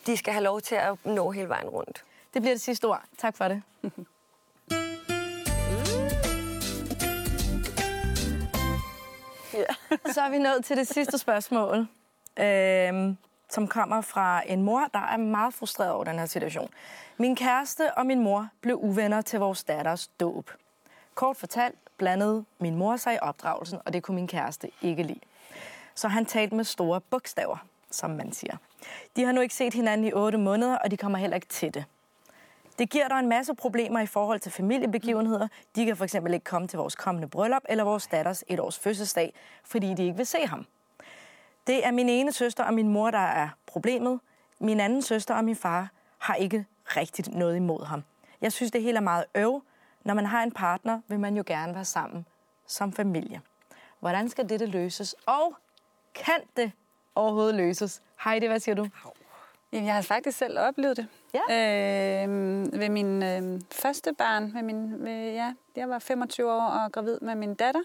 [0.07, 2.05] De skal have lov til at nå hele vejen rundt.
[2.35, 3.03] Det bliver det sidste ord.
[3.19, 3.63] Tak for det.
[9.55, 9.65] ja.
[10.13, 11.87] så er vi nået til det sidste spørgsmål.
[12.39, 13.17] Øhm,
[13.57, 16.69] som kommer fra en mor, der er meget frustreret over den her situation.
[17.17, 20.51] Min kæreste og min mor blev uvenner til vores datters dåb.
[21.15, 25.21] Kort fortalt blandede min mor sig i opdragelsen, og det kunne min kæreste ikke lide.
[25.95, 27.57] Så han talte med store bogstaver,
[27.91, 28.57] som man siger.
[29.17, 31.75] De har nu ikke set hinanden i otte måneder, og de kommer heller ikke til
[31.75, 31.85] det.
[32.79, 35.49] Det giver der en masse problemer i forhold til familiebegivenheder.
[35.77, 38.79] De kan for eksempel ikke komme til vores kommende bryllup eller vores datters et års
[38.79, 40.67] fødselsdag, fordi de ikke vil se ham.
[41.67, 44.21] Det er min ene søster og min mor, der er problemet.
[44.59, 48.03] Min anden søster og min far har ikke rigtigt noget imod ham.
[48.41, 49.63] Jeg synes, det hele er meget øv.
[50.05, 52.27] Når man har en partner, vil man jo gerne være sammen
[52.67, 53.41] som familie.
[54.01, 55.15] Hvordan skal dette løses?
[55.27, 55.57] Og
[56.15, 56.73] kan det
[57.15, 58.03] overhovedet løses?
[58.25, 58.89] Heidi, hvad siger du?
[59.73, 61.07] Jamen, jeg har faktisk selv oplevet det.
[61.35, 62.25] Ja.
[62.25, 62.29] Øh,
[62.81, 67.19] ved min øh, første barn, ved min, ved, ja, jeg var 25 år og gravid
[67.21, 67.83] med min datter,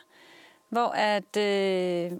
[0.69, 2.11] hvor at øh,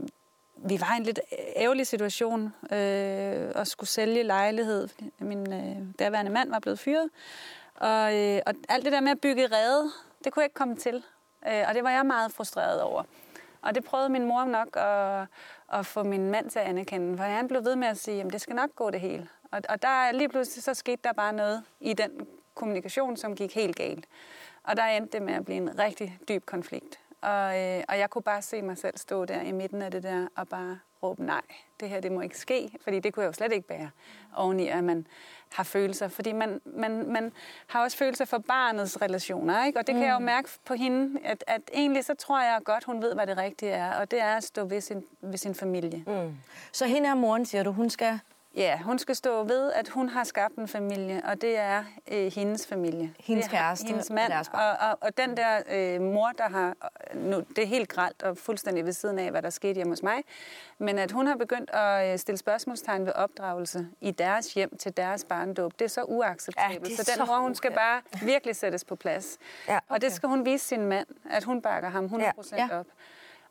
[0.64, 1.20] vi var i en lidt
[1.56, 4.88] ærgerlig situation øh, og skulle sælge lejlighed.
[5.20, 7.10] Min øh, daværende mand var blevet fyret.
[7.76, 9.92] Og, øh, og alt det der med at bygge rede,
[10.24, 11.04] det kunne jeg ikke komme til.
[11.48, 13.04] Øh, og det var jeg meget frustreret over.
[13.62, 15.28] Og det prøvede min mor nok at,
[15.80, 18.34] at få min mand til at anerkende, for han blev ved med at sige, at
[18.34, 19.28] det skal nok gå det hele.
[19.52, 23.56] Og, og der lige pludselig så skete der bare noget i den kommunikation, som gik
[23.56, 24.06] helt galt.
[24.64, 27.01] Og der endte det med at blive en rigtig dyb konflikt.
[27.22, 30.04] Og, øh, og jeg kunne bare se mig selv stå der i midten af det
[30.04, 31.42] der og bare råbe nej,
[31.80, 33.90] det her det må ikke ske, fordi det kunne jeg jo slet ikke bære
[34.36, 35.08] oveni, at man
[35.54, 36.08] har følelser.
[36.08, 37.32] Fordi man, man, man
[37.68, 39.80] har også følelser for barnets relationer, ikke?
[39.80, 42.84] og det kan jeg jo mærke på hende, at, at egentlig så tror jeg godt,
[42.84, 45.56] hun ved, hvad det rigtige er, og det er at stå ved sin, ved sin
[45.56, 46.04] familie.
[46.08, 46.36] Mm.
[46.72, 48.20] Så hende her moren, siger du, hun skal
[48.56, 52.32] Ja, hun skal stå ved, at hun har skabt en familie, og det er øh,
[52.32, 53.14] hendes familie.
[53.20, 56.76] Hendes det er kæreste hendes mand, og, og, og den der øh, mor, der har...
[57.14, 60.04] Nu, det er helt gralt og fuldstændig ved siden af, hvad der skete hjemme hos
[60.04, 60.24] mig.
[60.78, 64.98] Men at hun har begyndt at øh, stille spørgsmålstegn ved opdragelse i deres hjem til
[64.98, 66.90] deres barndåb, det er så uacceptabelt.
[66.90, 69.38] Ja, er så den så mor, hun skal bare virkelig sættes på plads.
[69.68, 69.86] Ja, okay.
[69.90, 72.68] Og det skal hun vise sin mand, at hun bakker ham 100% Ja.
[72.72, 72.80] ja.
[72.80, 72.86] op.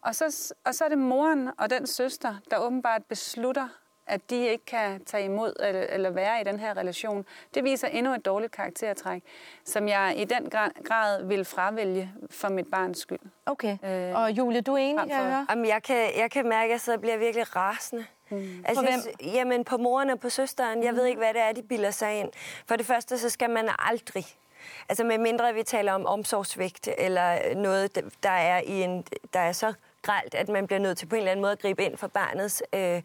[0.02, 3.68] Og så, og så er det moren og den søster, der åbenbart beslutter,
[4.10, 7.26] at de ikke kan tage imod eller, eller være i den her relation.
[7.54, 9.22] Det viser endnu et dårligt karaktertræk,
[9.64, 10.50] som jeg i den
[10.84, 13.18] grad, vil fravælge for mit barns skyld.
[13.46, 13.78] Okay.
[13.84, 15.46] Øh, og Julie, du er enig, kan jeg for- høre?
[15.50, 18.04] Jamen, jeg kan, jeg kan mærke, at jeg sidder og bliver virkelig rasende.
[18.30, 18.64] Mm.
[18.64, 20.84] Altså, På jeg sy- jamen, på moren og på søsteren.
[20.84, 22.28] Jeg ved ikke, hvad det er, de bilder sig ind.
[22.68, 24.24] For det første, så skal man aldrig...
[24.88, 29.52] Altså, med mindre vi taler om omsorgsvigt, eller noget, der er, i en, der er
[29.52, 31.96] så gralt, at man bliver nødt til på en eller anden måde at gribe ind
[31.96, 33.02] for barnets øh,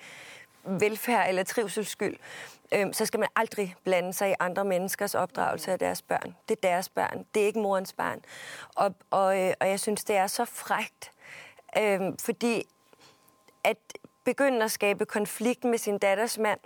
[0.66, 2.16] velfærd eller trivsels skyld,
[2.74, 6.36] øh, så skal man aldrig blande sig i andre menneskers opdragelse af deres børn.
[6.50, 7.26] Det er deres børn.
[7.34, 8.22] Det er ikke morens barn.
[8.76, 11.12] Og, og, øh, og jeg synes, det er så frægt,
[11.78, 12.64] øh, fordi
[13.64, 13.78] at
[14.24, 16.60] begynde at skabe konflikt med sin datters mand,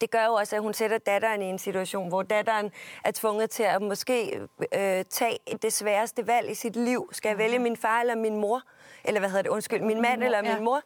[0.00, 2.70] det gør jo også, at hun sætter datteren i en situation, hvor datteren
[3.04, 4.40] er tvunget til at måske
[4.74, 7.08] øh, tage det sværeste valg i sit liv.
[7.12, 8.62] Skal jeg vælge min far eller min mor?
[9.04, 9.50] Eller hvad hedder det?
[9.50, 10.54] Undskyld, min mand eller ja.
[10.54, 10.80] min mor?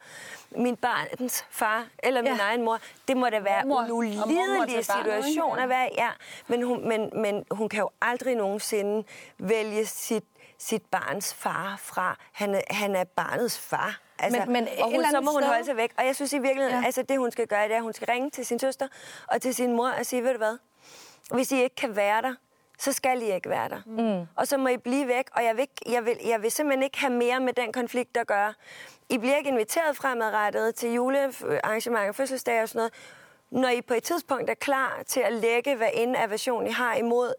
[0.51, 2.41] Min barns far eller min Ja.
[2.41, 2.79] egen mor?
[3.07, 4.83] Det må da være en Og mormor ulidelig til barnet, ikke?
[4.83, 5.89] situation at være.
[5.97, 6.09] Ja,
[6.47, 9.03] men hun, men, men hun kan jo aldrig nogensinde
[9.37, 10.23] vælge sit,
[10.57, 12.17] sit barns far fra.
[12.31, 13.99] Han han er barnets far.
[14.19, 15.91] Altså, Men- men og hun, så må hun holde sig væk.
[15.97, 16.85] Og jeg synes i virkeligheden, ja.
[16.85, 18.87] altså det hun skal gøre, det er, at hun skal ringe til sin søster
[19.27, 20.57] og til sin mor og sige, ved du hvad,
[21.31, 22.33] hvis I ikke kan være der,
[22.79, 23.81] så skal I ikke være der.
[23.85, 24.27] Mm.
[24.35, 26.83] Og så må I blive væk, og jeg vil, ikke- jeg, vil, jeg vil simpelthen
[26.83, 28.53] ikke have mere med den konflikt at gøre.
[29.09, 32.93] I bliver ikke inviteret fremadrettet til julearrangementer, fødselsdage og sådan noget.
[33.63, 36.95] Når I på et tidspunkt er klar til at lægge, hvad end aversion I har
[36.95, 37.33] imod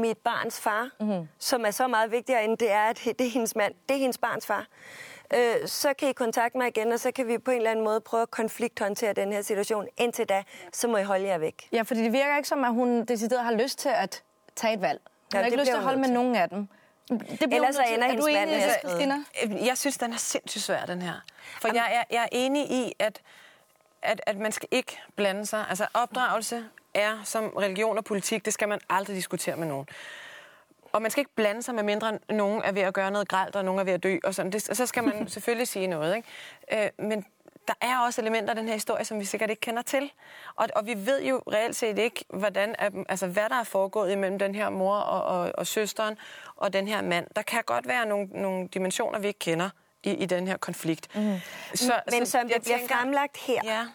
[0.00, 1.28] mit barns far, mm.
[1.38, 3.98] som er så meget vigtigere, end det er, at det er hendes mand, det er
[4.00, 4.66] hendes barns far,
[5.34, 7.84] øh, så kan I kontakte mig igen, og så kan vi på en eller anden
[7.84, 9.86] måde prøve at konflikthåndtere den her situation.
[9.96, 11.68] Indtil da, så må I holde jer væk.
[11.72, 14.22] Ja, fordi det virker ikke som, at hun decideret har lyst til at
[14.56, 15.00] tage et valg.
[15.04, 16.68] Hun Ja, har ikke det lyst til at holde med nogen af dem.
[17.08, 18.88] Det bliver Ellers så ender Er hendes du mand enig, med.
[18.88, 19.14] Christina?
[19.66, 21.12] Jeg synes, den er sindssygt svær, den her.
[21.60, 23.20] For jeg, jeg, jeg er enig i, at,
[24.02, 25.64] at, at man skal ikke blande sig.
[25.68, 29.86] Altså opdragelse er som religion og politik, det skal man aldrig diskutere med nogen.
[30.96, 33.56] Og man skal ikke blande sig, med mindre nogen er ved at gøre noget gralt,
[33.56, 34.16] og nogen er ved at dø.
[34.24, 34.52] Og sådan.
[34.52, 36.16] Det, og så skal man selvfølgelig sige noget.
[36.16, 36.28] Ikke?
[36.84, 37.24] Øh, men
[37.68, 40.12] der er også elementer af den her historie, som vi sikkert ikke kender til.
[40.56, 42.74] Og, og vi ved jo reelt set ikke, hvordan,
[43.08, 46.18] altså, hvad der er foregået imellem den her mor og, og, og søsteren
[46.56, 47.26] og den her mand.
[47.36, 49.70] Der kan godt være nogle, nogle dimensioner, vi ikke kender
[50.02, 51.16] i, i den her konflikt.
[51.16, 51.34] Mm.
[51.74, 53.86] Så, Men som det bliver fremlagt her, Ja.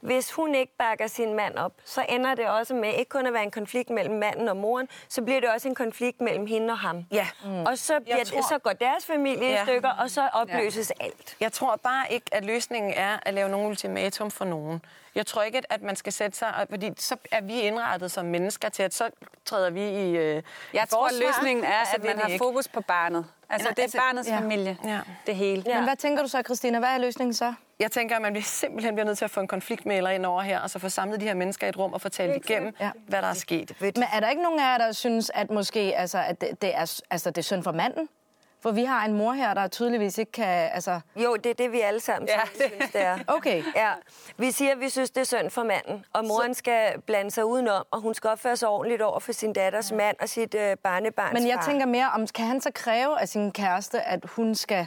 [0.00, 3.32] Hvis hun ikke bakker sin mand op, så ender det også med ikke kun at
[3.32, 6.72] være en konflikt mellem manden og moren, så bliver det også en konflikt mellem hende
[6.72, 7.04] og ham.
[7.12, 7.26] Ja.
[7.44, 7.60] Mm.
[7.62, 9.62] Og så, bliver, tror- så går deres familie Ja.
[9.62, 11.04] i stykker, og så opløses ja.
[11.04, 11.36] alt.
[11.40, 14.82] Jeg tror bare ikke, at løsningen er at lave nogen ultimatum for nogen.
[15.14, 18.24] Jeg tror ikke, at- at man skal sætte sig, fordi så er vi indrettet som
[18.26, 19.10] mennesker til, at så
[19.44, 22.42] træder vi i øh, Jeg i tror, forsvar, løsningen er, at man har ikke.
[22.44, 23.26] fokus på barnet.
[23.50, 24.36] Altså, Ja, det er altså, barnets ja.
[24.38, 24.76] familie.
[24.84, 25.00] Ja.
[25.26, 25.62] Det hele.
[25.74, 26.78] Men hvad tænker du så, Christina?
[26.78, 27.54] Hvad er løsningen så?
[27.78, 30.42] Jeg tænker, at man bliver simpelthen bliver nødt til at få en konfliktmæler ind over
[30.42, 32.74] her, og så få samlet de her mennesker i et rum og få talt igennem,
[32.80, 32.90] Ja.
[33.08, 33.72] hvad der er sket.
[33.80, 36.74] Men er der ikke nogen af jer, der synes, at måske altså, at det, det,
[36.76, 38.08] er, altså, det er synd for manden?
[38.62, 40.70] For vi har en mor her, der tydeligvis ikke kan...
[40.72, 43.18] Altså, Jo, det er det, vi alle sammen Ja, ja, synes, det er.
[43.36, 43.62] Okay.
[43.76, 43.90] Ja.
[44.36, 47.44] Vi siger, at vi synes, det er synd for manden, og moren skal blande sig
[47.44, 50.76] udenom, og hun skal opføre sig ordentligt over for sin datters mand og sit øh,
[50.76, 51.70] barnebarns men jeg far.
[51.70, 54.86] tænker mere om, kan han så kræve af sin kæreste, at hun skal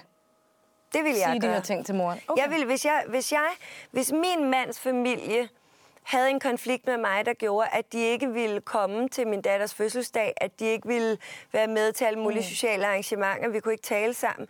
[0.94, 1.54] det vil jeg sige de gøre.
[1.54, 2.20] her ting til moren?
[2.28, 2.42] Okay.
[2.44, 3.50] Jeg vil, hvis, jeg, hvis, jeg,
[3.92, 5.50] hvis min mands familie
[6.04, 9.74] havde en konflikt med mig, der gjorde, at de ikke ville komme til min datters
[9.74, 11.18] fødselsdag, at de ikke ville
[11.52, 12.44] være med til alle mulige mm.
[12.44, 14.48] sociale arrangementer, vi kunne ikke tale sammen,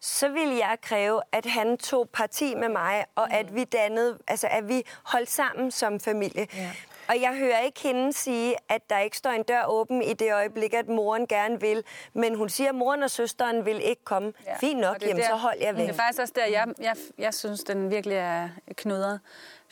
[0.00, 3.36] så ville jeg kræve, at han tog parti med mig, og mm.
[3.36, 6.46] at vi dannede, altså at vi holdt sammen som familie.
[6.56, 6.70] Ja.
[7.10, 10.32] Og jeg hører ikke hende sige, at der ikke står en dør åben i det
[10.34, 11.84] øjeblik, at moren gerne vil.
[12.12, 14.32] Men hun siger, at moren og søsteren vil ikke komme.
[14.46, 14.56] Ja.
[14.56, 15.82] Fint nok, jamen, der- så hold jeg væk.
[15.82, 19.20] Det er faktisk også der, jeg, jeg, jeg synes, den virkelig er knudret.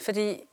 [0.01, 0.49] Fordi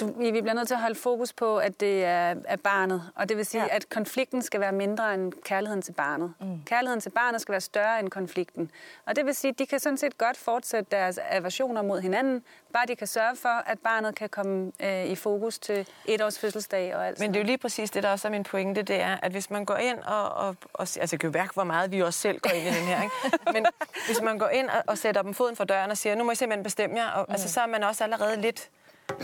[0.00, 3.02] du, vi bliver nødt til at holde fokus på, at det er, er barnet.
[3.14, 3.76] Og det vil sige, Ja.
[3.76, 6.32] at konflikten skal være mindre end kærligheden til barnet.
[6.40, 6.62] Mm.
[6.66, 8.70] Kærligheden til barnet skal være større end konflikten.
[9.06, 12.42] Og det vil sige, at de kan sådan set godt fortsætte deres aversioner mod hinanden,
[12.72, 16.38] bare de kan sørge for, at barnet kan komme øh, i fokus til et års
[16.38, 18.82] fødselsdag og alt Men det er jo lige præcis det, der også er min pointe,
[18.82, 20.32] det er, at hvis man går ind og...
[20.32, 22.78] og, og altså, det kan jo mærke, hvor meget vi også selv går ind i
[22.78, 23.14] den her, ikke?
[23.54, 23.66] Men
[24.06, 26.30] hvis man går ind og, og sætter dem foden for døren og siger, nu må
[26.30, 27.32] I simpelthen bestemme jer, og, mm.
[27.32, 28.70] altså, så er man også allerede lidt...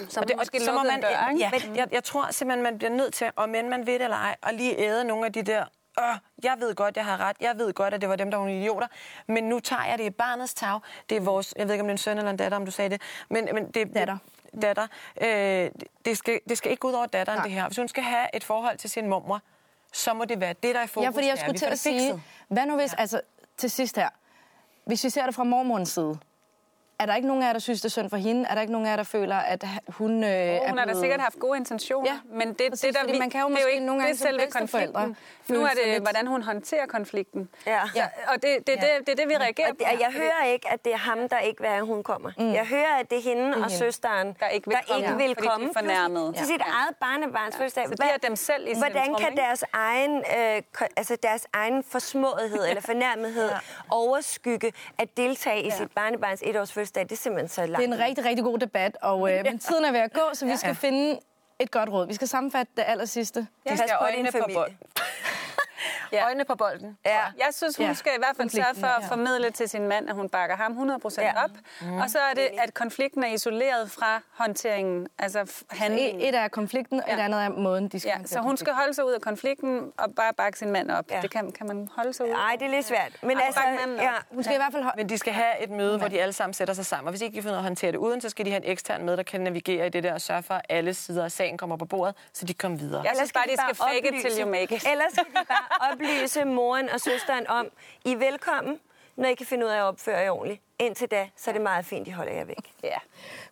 [0.08, 1.40] Så Og det, og, så må man, dør, ikke?
[1.40, 4.16] ja, jeg, jeg tror simpelthen, man bliver nødt til, om end man ved det eller
[4.16, 5.64] ej, at lige æde nogle af de der,
[5.98, 8.38] Åh, jeg ved godt, jeg har ret, jeg ved godt, at det var dem, der
[8.38, 8.86] var nogle idioter,
[9.26, 10.80] men nu tager jeg det i barnets tag.
[11.08, 12.64] Det er vores, jeg ved ikke, om det er en søn eller en datter, om
[12.64, 14.18] du sagde det, men, men det er Datter.
[14.62, 14.86] datter.
[15.20, 15.70] Øh,
[16.04, 17.44] det, skal, det skal ikke gå ud over datteren, Nej.
[17.44, 17.66] det her.
[17.66, 19.40] Hvis hun skal have et forhold til sin mormor,
[19.92, 21.04] så må det være det, der er i fokus.
[21.04, 23.20] Ja, fordi jeg skulle til at sige, hvad nu hvis, altså
[23.56, 24.08] til sidst her,
[24.84, 26.18] hvis vi ser det fra mormorens side,
[27.02, 28.46] er der ikke nogen af jer, der synes, det er synd for hende?
[28.50, 30.74] Er der ikke nogen af jer, der føler, at hun øh, Oh, er hun har
[30.76, 33.40] da blevet- sikkert haft gode intentioner, Ja, men det, præcis, det der, vi, man kan
[33.40, 35.16] jo det er jo ikke nogle det gange er som selve konflikten.
[35.48, 37.48] Nu er det, lidt- hvordan hun håndterer konflikten.
[37.66, 37.80] Ja.
[37.94, 39.92] Ja, og det, det, det, det, det er det, vi reagerer Og, det, på.
[39.94, 42.30] og jeg hører ikke, at det er ham, der ikke vil have, at hun kommer.
[42.38, 42.52] Mm.
[42.52, 43.70] Jeg hører, at det er hende og hende.
[43.70, 46.32] søsteren, Der ikke vil der komme, ikke vil fordi de er komme fornærmede.
[46.36, 46.72] til sit Ja.
[46.72, 47.88] eget barnebarns fødselsdag.
[47.88, 50.62] Så de er dem selv i Hvordan kan deres egen, øh,
[50.96, 53.50] altså deres egen forsmåethed eller fornærmethed
[53.90, 57.02] overskygge at deltage i sit barnebarns etårs fødselsdag?
[57.08, 57.76] Det er simpelthen så langt.
[57.78, 60.20] Det er en rigtig, rigtig god debat, og øh, men tiden er ved at gå,
[60.32, 61.18] så vi skal finde
[61.58, 62.06] et godt råd.
[62.06, 63.40] Vi skal sammenfatte det aller sidste.
[63.40, 64.54] De Pas skal på øjnene din på familie.
[64.54, 64.76] bolden.
[66.12, 66.24] Ja.
[66.24, 66.98] Øjnene på bolden.
[67.06, 67.10] Ja.
[67.38, 69.08] Jeg synes, hun Ja, skal i hvert fald sørge for at ja.
[69.08, 71.44] formidle til sin mand, at hun bakker ham 100% Ja.
[71.44, 71.50] op.
[72.02, 76.20] Og så er det, at konflikten er isoleret fra håndteringen, altså handlingen.
[76.20, 77.24] Et, et er konflikten, og et Ja.
[77.24, 80.14] andet er måden, de skal Ja, så hun skal holde sig ud af konflikten og
[80.16, 81.04] bare bakke sin mand op.
[81.10, 81.20] Ja.
[81.20, 82.36] Det kan, kan man holde sig ud af.
[82.36, 83.12] Nej, det er lidt svært.
[83.22, 83.60] Men altså,
[83.98, 84.96] ja, Hun skal i hvert fald holde...
[84.96, 87.06] Men de skal have et møde, hvor de alle sammen sætter sig sammen.
[87.06, 88.64] Og hvis ikke de finder ud af at håndtere det uden, så skal de have
[88.64, 91.24] en ekstern med, der kan navigere i det der og sørge for, at alle sider
[91.24, 93.02] af sagen kommer på bordet, så de kommer videre.
[93.02, 94.86] Jeg synes bare, de skal fake it till you make it.
[94.92, 97.66] Ellers skal de bare oplyse moren og søsteren om,
[98.04, 98.80] I er velkommen,
[99.16, 100.62] når I kan finde ud af at opføre jer ordentligt.
[100.78, 102.72] Indtil da, så er det meget fint, I holder jer væk.
[102.82, 102.96] Ja.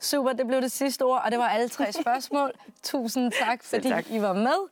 [0.01, 2.53] Super, det blev det sidste ord, og det var alle tre spørgsmål.
[2.83, 4.11] Tusind tak, fordi tak.
[4.11, 4.69] I var med.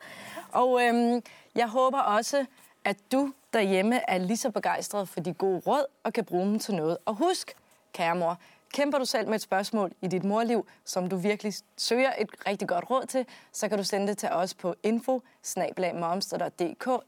[0.52, 1.22] Og øhm,
[1.54, 2.46] jeg håber også,
[2.84, 6.58] at du derhjemme er lige så begejstret for de gode råd og kan bruge dem
[6.58, 6.98] til noget.
[7.04, 7.54] Og husk,
[7.92, 8.38] kære mor,
[8.72, 12.68] kæmper du selv med et spørgsmål i dit morliv, som du virkelig søger et rigtig
[12.68, 15.22] godt råd til, så kan du sende det til os på info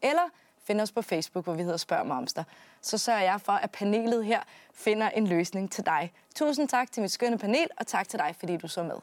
[0.02, 0.30] eller
[0.70, 2.44] find os på Facebook, hvor vi hedder Spørg Momster.
[2.80, 4.40] Så sørger jeg for, at panelet her
[4.74, 6.12] finder en løsning til dig.
[6.34, 8.96] Tusind tak til mit skønne panel, og tak til dig, fordi du så med.